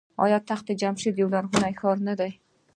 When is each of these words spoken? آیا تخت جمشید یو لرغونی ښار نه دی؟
آیا 0.23 0.37
تخت 0.49 0.67
جمشید 0.81 1.15
یو 1.21 1.31
لرغونی 1.33 1.73
ښار 1.79 1.97
نه 2.07 2.13
دی؟ 2.19 2.31